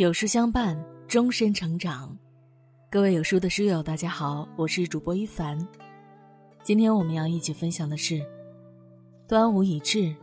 [0.00, 2.16] 有书相伴，终身成长。
[2.90, 5.58] 各位有书的书友，大家好，我是主播一凡。
[6.62, 8.24] 今天我们要一起分享的是：
[9.28, 10.16] 端午已至，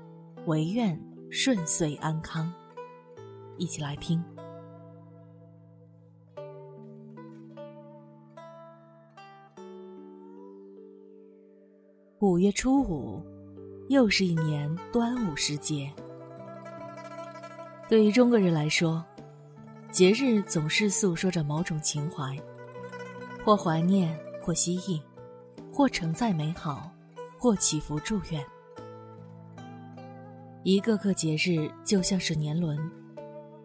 [0.47, 2.51] 唯愿顺遂安康。
[3.59, 4.19] 一起来听。
[12.17, 13.21] 五月初五，
[13.89, 15.93] 又是一年端午时节。
[17.87, 19.05] 对于中国人来说，
[19.91, 22.37] 节日总是诉说着某种情怀，
[23.43, 25.01] 或怀念，或希冀，
[25.71, 26.91] 或承载美好，
[27.39, 28.43] 或祈福祝愿。
[30.63, 32.77] 一个个节日就像是年轮，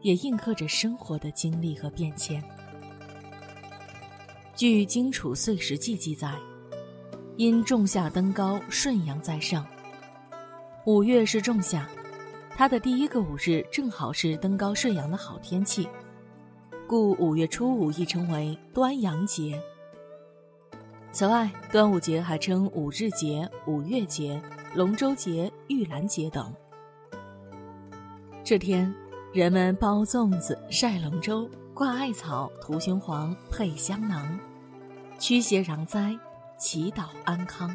[0.01, 2.43] 也印刻着生活的经历和变迁。
[4.55, 6.35] 据《荆楚岁时记》记载。
[7.39, 9.67] 因仲夏登高，顺阳在上。
[10.85, 11.89] 五月是仲夏，
[12.55, 15.89] 它的第一个五日正好是登高顺阳的好天气，
[16.93, 19.59] 故五月初五亦称为端阳节。
[21.11, 24.39] 此外，端午节还称五日节、五月节、
[24.75, 26.55] 龙舟节、玉兰节等。
[28.45, 28.95] 这天，
[29.33, 34.39] 人们包粽子、晒龙舟、挂艾草、涂雄黄、配香囊，
[35.19, 36.15] 驱邪攘灾。
[36.59, 37.75] 祈祷安康。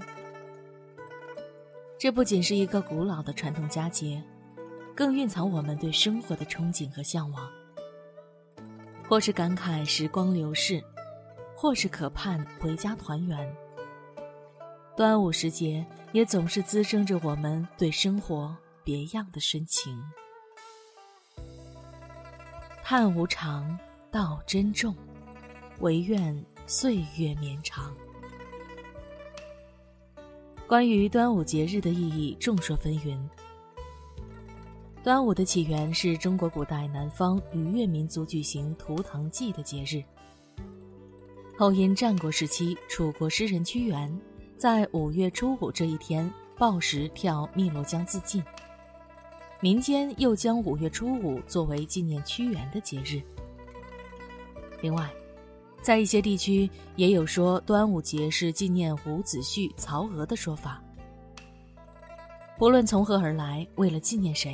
[1.97, 4.22] 这不仅是一个古老的传统佳节，
[4.95, 7.49] 更蕴藏我们对生活的憧憬和向往。
[9.08, 10.83] 或是感慨时光流逝，
[11.55, 13.55] 或是渴盼回家团圆。
[14.95, 20.03] 端午时节也总是滋生着我们对生活别样的深情。
[22.83, 23.77] 叹无常，
[24.11, 24.95] 道珍重，
[25.80, 27.95] 唯愿岁月绵长。
[30.67, 33.17] 关于端午节日的意义，众说纷纭。
[35.08, 40.03] 端午的起源是中国古代南方渔越民族举行图腾祭的节日，
[41.58, 44.14] 后因战国时期楚国诗人屈原
[44.58, 48.43] 在五月初五这一天抱石跳汨罗江自尽，
[49.61, 53.21] 民间又将五月初五作为纪念屈原的节日。
[54.82, 55.09] 另外，
[55.82, 60.83] 在一些地区，也有说端午节是纪念伍子胥、曹娥的说法。
[62.58, 64.53] 不论从何而来，为了纪念谁，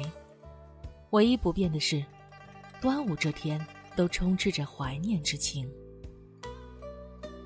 [1.14, 2.04] 唯一不变的是，
[2.82, 3.64] 端午这天
[3.96, 5.72] 都充斥着怀念之情。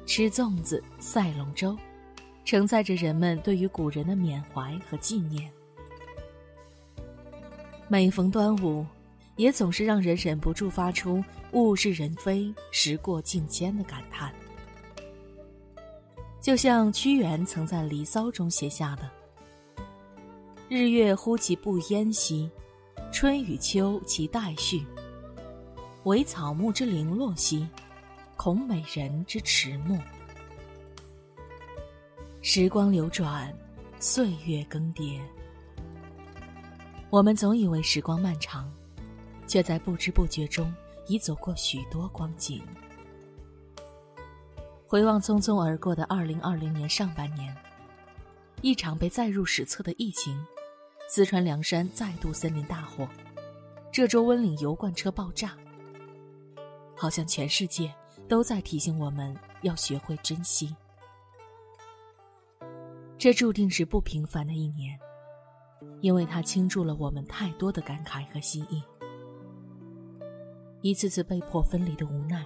[0.05, 1.77] 吃粽子、赛龙舟，
[2.45, 5.51] 承载着人们对于古人的缅怀和纪念。
[7.87, 8.85] 每逢端午。
[9.35, 11.23] 也总是让人忍不住发出
[11.53, 14.33] “物是人非，时过境迁”的感叹。
[16.41, 19.07] 就像屈原曾在《离骚》中写下的
[20.67, 22.49] ：“日月忽其不淹兮，
[23.19, 24.85] 春与秋其代序。
[26.03, 27.67] 惟草木之零落兮，
[28.35, 29.99] 恐美人之迟暮。”
[32.43, 33.51] 时光流转，
[33.97, 35.19] 岁月更迭，
[37.09, 38.71] 我们总以为时光漫长。
[39.47, 40.71] 却在不知不觉中
[41.07, 42.61] 已走过许多光景。
[44.85, 47.57] 回望匆匆而过的二零二零年上半年，
[48.61, 50.39] 一场被载入史册的疫情，
[51.09, 53.07] 四川凉山再度森林大火，
[53.93, 55.55] 浙州温岭油罐车爆炸，
[56.93, 57.93] 好像全世界
[58.27, 60.75] 都在提醒我们要学会珍惜。
[63.17, 64.99] 这注定是不平凡的一年，
[66.01, 68.83] 因为它倾注了我们太多的感慨和心意。
[70.81, 72.45] 一次次被迫分离的无奈，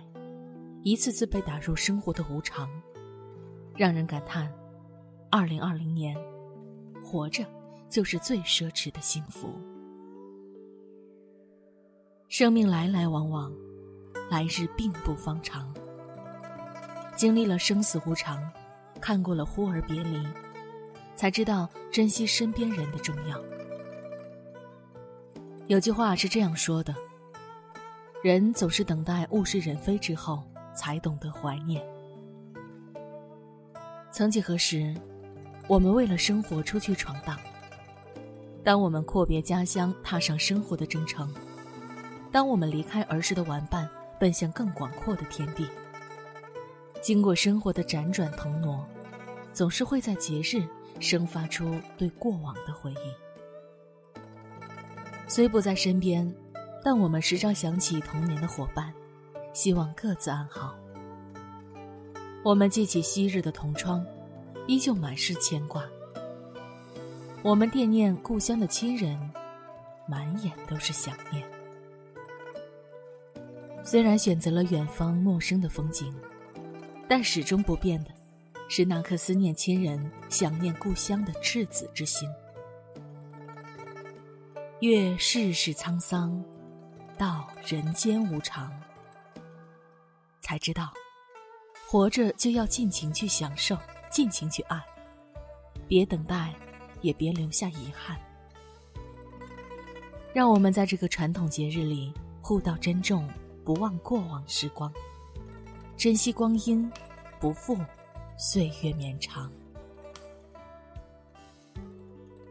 [0.83, 2.69] 一次次被打入生活的无常，
[3.75, 4.53] 让人感叹：
[5.31, 6.15] 二零二零年，
[7.03, 7.43] 活着
[7.91, 9.53] 就是最奢侈的幸福。
[12.29, 13.51] 生命来来往往，
[14.31, 15.71] 来日并不方长。
[17.17, 18.41] 经历了生死无常，
[19.01, 20.25] 看过了忽而别离，
[21.15, 23.37] 才知道珍惜身边人的重要。
[25.67, 26.95] 有句话是这样说的。
[28.23, 30.43] 人总是等待物是人非之后，
[30.73, 31.85] 才懂得怀念。
[34.11, 34.95] 曾几何时，
[35.67, 37.35] 我们为了生活出去闯荡；
[38.63, 41.27] 当我们阔别家乡，踏上生活的征程；
[42.31, 45.67] 当我们离开儿时的玩伴，奔向更广阔的天地。
[47.01, 48.85] 经过生活的辗转腾挪，
[49.51, 50.67] 总是会在节日
[50.99, 54.21] 生发出对过往的回忆。
[55.27, 56.33] 虽不在身边。
[56.83, 58.91] 但我们时常想起童年的伙伴，
[59.53, 60.73] 希望各自安好。
[62.43, 64.03] 我们记起昔日的同窗，
[64.65, 65.83] 依旧满是牵挂。
[67.43, 69.17] 我们惦念故乡的亲人，
[70.07, 71.43] 满眼都是想念。
[73.83, 76.13] 虽然选择了远方陌生的风景，
[77.09, 78.11] 但始终不变的，
[78.69, 82.29] 是那颗思念亲人、想念故乡的赤子之心。
[84.81, 86.43] 阅世事沧桑，
[87.17, 88.71] 道人间无常，
[90.41, 90.93] 才知道，
[91.87, 93.75] 活着就要尽情去享受，
[94.11, 94.79] 尽情去爱，
[95.87, 96.53] 别等待，
[97.01, 98.17] 也别留下遗憾。
[100.33, 103.27] 让我们在这个传统节日里互道珍重，
[103.65, 104.91] 不忘过往时光，
[105.97, 106.89] 珍惜光阴，
[107.39, 107.77] 不负
[108.37, 109.51] 岁月绵长。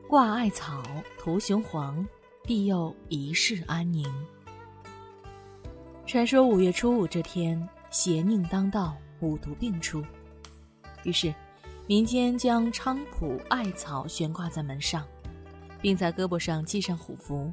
[0.07, 0.83] 挂艾草，
[1.19, 2.07] 涂雄黄，
[2.43, 4.07] 庇佑一世安宁。
[6.05, 10.05] 传说五月初五这天，邪佞当道，五毒并出，
[11.05, 11.33] 于是
[11.91, 15.05] 民间将菖蒲、艾草悬挂在门上。
[15.83, 17.53] 并在胳膊上系上虎符，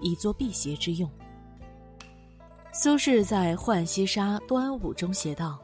[0.00, 1.08] 以作辟邪之用。
[2.72, 5.60] 苏轼在《浣溪沙·端午》中写道：“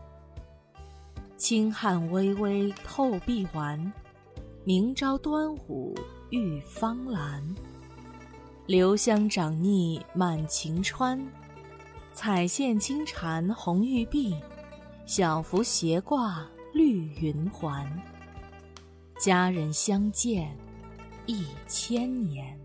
[1.37, 3.93] 清汉微微透碧丸，
[4.63, 5.93] 明朝端午
[6.31, 7.43] 浴芳兰。
[8.67, 11.21] 留香长腻满晴川，
[12.13, 14.37] 彩线轻缠红玉璧，
[15.07, 17.91] 小福斜挂绿云环。
[19.23, 20.53] 佳人相见。”
[21.27, 22.59] 一千年。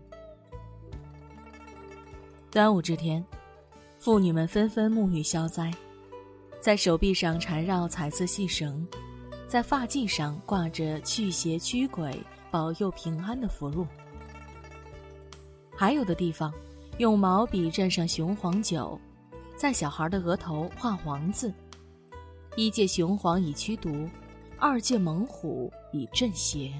[2.50, 3.24] 端午这天，
[3.96, 5.72] 妇女们纷纷沐浴消灾，
[6.58, 8.84] 在手臂上缠绕彩色细绳，
[9.46, 12.20] 在发髻上挂着驱邪驱鬼、
[12.50, 13.86] 保佑平安的符箓。
[15.76, 16.52] 还有的地方，
[16.98, 19.00] 用毛笔蘸上雄黄酒，
[19.54, 21.54] 在小孩的额头画黄字
[22.58, 24.08] ：“一借雄黄以驱毒，
[24.58, 26.72] 二界猛虎以镇邪。”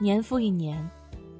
[0.00, 0.88] 年复一年，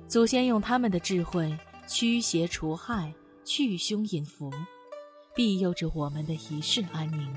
[0.06, 1.56] 祖先用他们的智慧
[1.86, 3.12] 驱邪除害、
[3.44, 4.50] 去凶引福，
[5.34, 7.32] 庇佑着我们的一世安宁。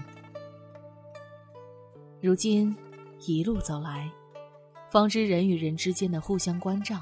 [2.20, 2.76] 如今
[3.28, 4.12] 一路走来，
[4.90, 7.00] 方知人与人之间的互相关照，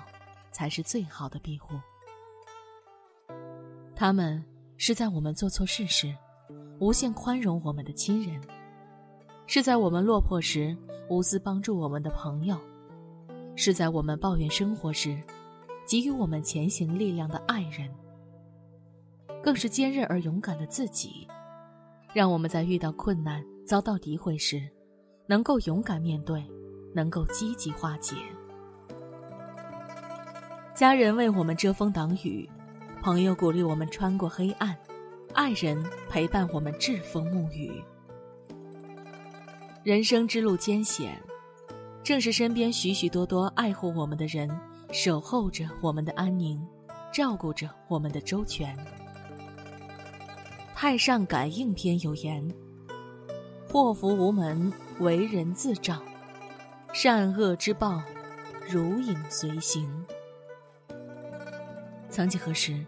[0.51, 1.75] 才是最好的庇护。
[3.95, 4.43] 他们
[4.77, 6.13] 是在我们做错事时，
[6.79, 8.41] 无限宽容我们的亲人；
[9.51, 10.77] 是在我们落魄时，
[11.09, 12.55] 无私帮助我们的朋友。
[13.55, 15.19] 是在我们抱怨生活时，
[15.87, 17.89] 给予我们前行力量的爱人，
[19.41, 21.27] 更是坚韧而勇敢的自己，
[22.13, 24.61] 让我们在遇到困难、遭到诋毁时，
[25.25, 26.45] 能够勇敢面对，
[26.93, 28.15] 能够积极化解。
[30.75, 32.47] 家人为我们遮风挡雨，
[33.01, 34.77] 朋友鼓励我们穿过黑暗，
[35.33, 37.83] 爱人陪伴我们栉风沐雨。
[39.83, 41.17] 人生之路艰险。
[42.03, 44.49] 正是身边许许多多爱护我们的人，
[44.91, 46.59] 守候着我们的安宁，
[47.13, 48.75] 照顾着我们的周全。
[50.75, 52.45] 《太上感应篇》有言
[53.69, 56.01] ：“祸福无门，为人自照；
[56.93, 58.01] 善恶之报，
[58.67, 59.87] 如影随形。”
[62.09, 62.83] 曾几何时，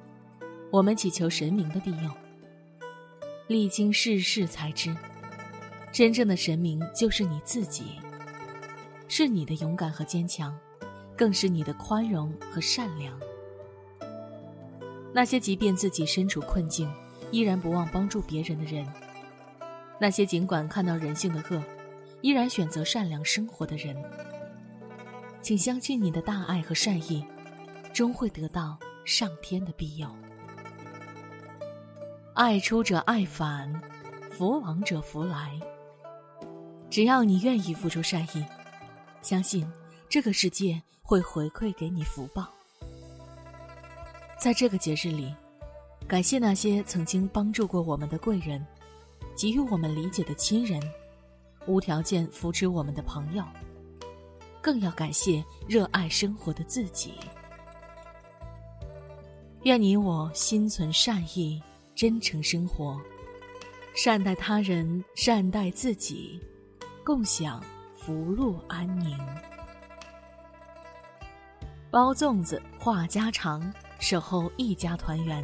[0.72, 2.10] 我们祈求神明的庇佑，
[3.48, 4.96] 历经世事才知，
[5.92, 8.00] 真正的神明就是你自己。
[9.08, 10.58] 是你的勇敢和坚强，
[11.18, 13.20] 更是你的宽容和善良。
[15.14, 16.90] 那些即便自己身处困境，
[17.30, 18.86] 依然不忘帮助别人的人；
[20.00, 21.62] 那些尽管看到人性的恶，
[22.22, 23.94] 依然选择善良生活的人，
[25.42, 27.26] 请相信你的大爱和善意，
[27.92, 30.08] 终会得到上天的庇佑。
[32.34, 33.70] 爱出者爱返，
[34.32, 35.60] 福往者福来。
[36.92, 38.46] 只要你愿意付出善意。
[39.22, 39.66] 相信
[40.10, 42.48] 这个世界会回馈给你福报。
[44.38, 45.34] 在这个节日里，
[46.06, 48.66] 感谢那些曾经帮助过我们的贵人，
[49.38, 50.82] 给予我们理解的亲人，
[51.66, 53.46] 无条件扶持我们的朋友，
[54.62, 57.14] 更要感谢热爱生活的自己。
[59.64, 61.62] 愿你我心存善意，
[61.96, 63.00] 真诚生活，
[63.96, 66.42] 善待他人，善待自己，
[67.12, 67.62] 共享。
[67.98, 69.18] 福禄安宁，
[71.92, 73.62] 包粽子，话家常，
[74.00, 75.44] 守候一家团圆。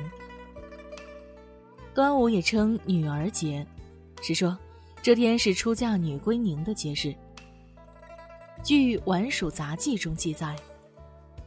[1.94, 3.68] 端午也称女儿节，
[4.22, 4.58] 是说
[5.02, 7.14] 这天是出嫁女归宁的节日。
[8.64, 10.56] 据《晚蜀杂记》中记载，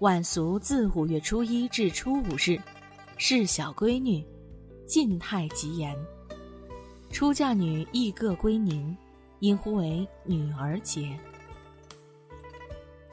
[0.00, 2.60] 晚俗自五月初一至初五日，
[3.16, 4.22] 是小闺女，
[4.86, 5.96] 晋太极言，
[7.10, 8.94] 出嫁女亦各归宁。
[9.40, 11.18] 因呼为女儿节。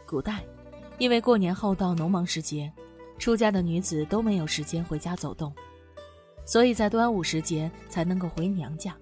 [0.05, 0.45] 古代，
[0.99, 2.71] 因为过年后到农忙时节，
[3.17, 5.53] 出家的女子都没有时间回家走动，
[6.45, 8.95] 所以在端午时节才能够回娘家。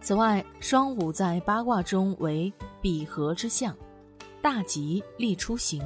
[0.00, 3.76] 此外，双午在八卦中为比合之象，
[4.40, 5.82] 大吉，利出行，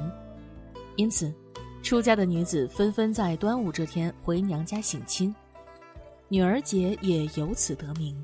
[0.95, 1.33] 因此，
[1.83, 5.35] 出家的女子纷纷在端午这天回娘家省亲，
[6.29, 8.23] 女儿节也由此得名。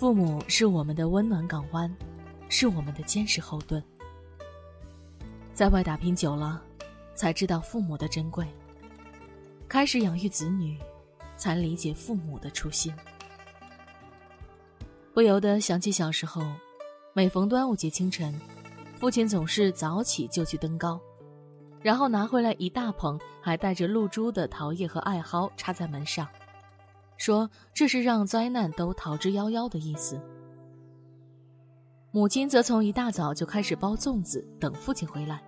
[0.00, 1.94] 父母是我们的温暖港湾，
[2.48, 3.84] 是我们的坚实后盾。
[5.52, 6.62] 在外打拼久了，
[7.14, 8.46] 才知道父母的珍贵；
[9.68, 10.78] 开始养育子女，
[11.36, 12.90] 才理解父母的初心。
[15.12, 16.42] 不由得想起小时候，
[17.12, 18.34] 每逢端午节清晨，
[18.98, 20.98] 父亲总是早起就去登高，
[21.82, 26.26] 然后拿回来一大捧还带着露珠的桃叶和艾蒿插在门上，
[27.20, 30.18] 说这是让灾难都逃之夭夭的意思。
[32.12, 35.42] 母亲则从一大早就开始包粽子，等父亲回来。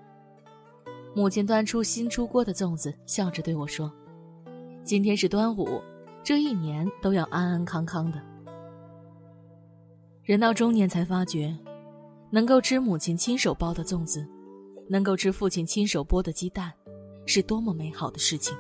[1.15, 3.91] 母亲端出新出锅的粽子，笑着对我说
[4.85, 5.81] ：“今天是端午，
[6.23, 8.21] 这一年都要安安康康的。”
[10.25, 11.59] 人到中年才发觉，
[12.29, 14.29] 能够吃母亲亲手包的粽子，
[14.91, 16.71] 能够吃父亲亲手剥的鸡蛋，
[17.25, 18.55] 是多么美好的事情。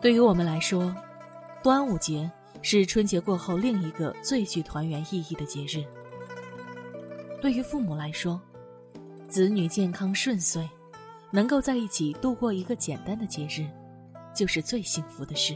[0.00, 0.94] 对于我们来说，
[1.62, 2.30] 端午节
[2.62, 5.84] 是春节过后另一个最具团圆意义的节日。
[7.40, 8.40] 对于父母来说，
[9.28, 10.68] 子女健康顺遂，
[11.30, 13.68] 能够在一起度过一个简单的节日，
[14.34, 15.54] 就是最幸福的事。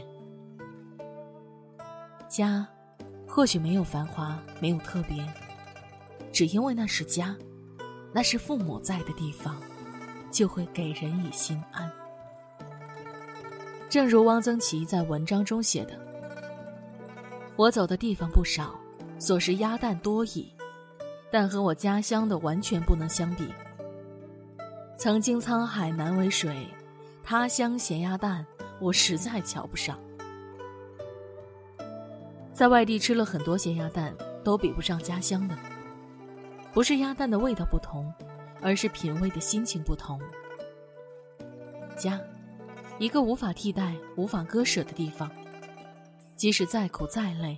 [2.27, 2.67] 家。
[3.27, 5.17] 或许没有繁华，没有特别，
[6.31, 7.35] 只因为那是家，
[8.13, 9.61] 那是父母在的地方，
[10.31, 11.91] 就会给人以心安。
[13.89, 15.93] 正如汪曾祺在文章中写的
[17.55, 18.75] ：“我走的地方不少，
[19.19, 20.51] 所食鸭蛋多矣，
[21.31, 23.47] 但和我家乡的完全不能相比。
[24.97, 26.67] 曾经沧海难为水，
[27.23, 28.45] 他乡咸鸭蛋，
[28.79, 29.97] 我实在瞧不上。”
[32.51, 35.55] 在外地吃了很多咸鸭蛋，都比不上家乡的。
[36.73, 38.13] 不是鸭蛋的味道不同，
[38.61, 40.19] 而是品味的心情不同。
[41.97, 42.19] 家，
[42.99, 45.29] 一个无法替代、无法割舍的地方。
[46.35, 47.57] 即使再苦再累，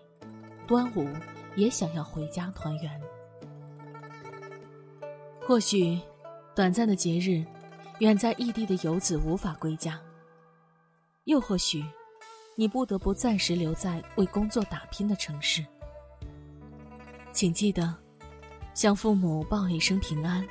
[0.67, 1.07] 端午
[1.55, 3.01] 也想要回家团圆。
[5.47, 5.99] 或许，
[6.55, 7.45] 短暂的节日，
[7.99, 9.99] 远在异地的游子无法归家。
[11.25, 11.83] 又或许。
[12.59, 15.63] 你不得不暂时留在为工作打拼的城市，
[17.31, 17.95] 请记得，
[18.73, 20.43] 向父母报一声平安，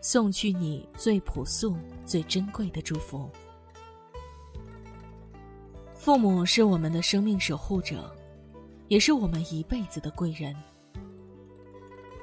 [0.00, 3.30] 送去你最朴素、最珍贵的祝福。
[6.00, 8.10] 父母是我们的生命守护者，
[8.88, 10.56] 也是我们一辈子的贵人。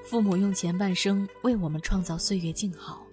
[0.03, 3.05] 父母用前半生为我们创造岁月静好，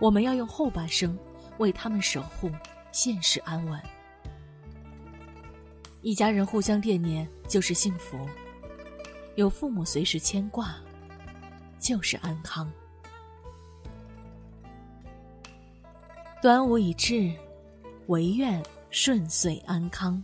[0.00, 1.16] 我们要用后半生
[1.58, 2.50] 为他们守护
[2.90, 3.80] 现实安稳。
[6.02, 8.28] 一家人互相惦念就是幸福，
[9.36, 10.74] 有父母随时牵挂
[11.78, 12.68] 就是安康。
[16.42, 17.32] 端午已至，
[18.08, 20.22] 唯愿顺遂安康。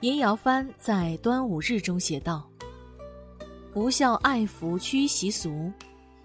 [0.00, 2.48] 尹尧帆在端午日中写道
[3.72, 5.72] ：“不孝爱福驱习俗，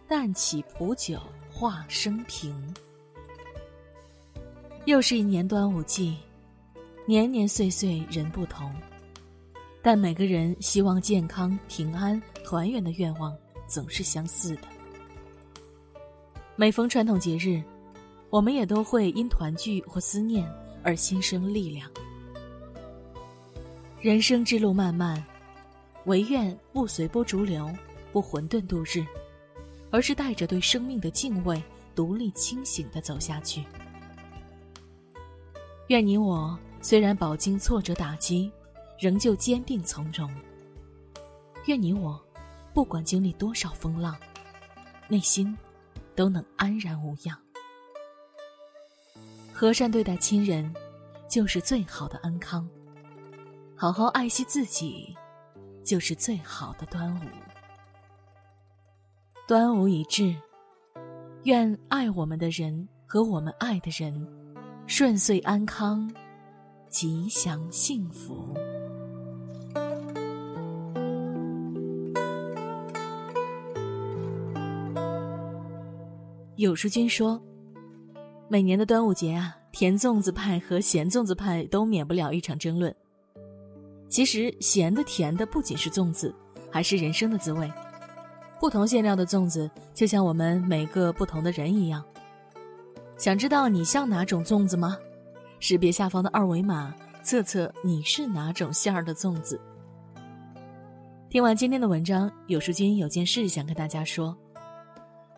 [0.08, 2.56] 但起普酒化生平。”
[4.86, 6.18] 又是一年端午季。
[7.08, 8.72] 年年岁岁人不同，
[9.82, 13.36] 但每个人希望健康、平安、团圆的愿望
[13.68, 14.62] 总是相似的。
[16.56, 17.62] 每逢传统节日，
[18.32, 21.88] 我们也都会因团聚或思念而心生力量。
[24.00, 25.24] 人生之路漫漫，
[26.06, 27.70] 唯愿不随波逐流，
[28.12, 29.06] 不混沌度日，
[29.92, 31.62] 而是带着对生命的敬畏，
[31.94, 33.64] 独立清醒的走下去。
[35.90, 36.58] 愿你我。
[36.84, 38.52] 虽然饱经挫折打击，
[38.98, 40.28] 仍旧坚定从容。
[41.66, 42.20] 愿你我，
[42.74, 44.18] 不管经历多少风浪，
[45.08, 45.56] 内心
[46.16, 47.38] 都能安然无恙。
[49.62, 50.74] 和善对待亲人，
[51.30, 52.68] 就是最好的安康；
[53.76, 55.16] 好好爱惜自己，
[55.84, 57.20] 就是最好的端午。
[59.48, 60.36] 端午已至，
[61.44, 64.28] 愿爱我们的人和我们爱的人，
[64.88, 66.12] 顺遂安康。
[66.90, 68.52] 吉祥幸福。
[76.56, 77.40] 有书君说，
[78.52, 82.94] 每年的端午节啊，甜粽子派和咸粽子派都免不了一场争论。
[84.10, 86.36] 其实，咸的、甜的不仅是粽子，
[86.70, 87.72] 还是人生的滋味。
[88.60, 92.04] 不同馅料的粽子，就像我们每个不同的人一样。
[93.16, 94.98] 想知道你像哪种粽子吗？
[95.62, 96.94] 识别下方的二维码，
[97.24, 99.58] 测测你是哪种馅儿的粽子。
[101.30, 104.38] 听完今天的文章，有书君有件事想跟大家说。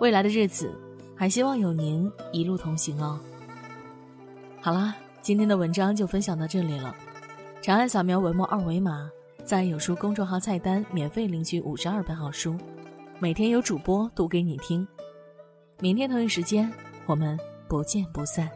[0.00, 0.72] 未来的日子，
[1.16, 3.18] 还希望有您一路同行哦。
[4.60, 6.94] 好啦，今天的文章就分享到这里了。
[7.62, 9.08] 长按扫描文末二维码，
[9.44, 12.56] 在有书公众号菜单免费领取五十二本好书。
[13.18, 14.86] 每天有主播读给你听，
[15.80, 16.70] 明天同一时间
[17.06, 18.50] 我们不见不散。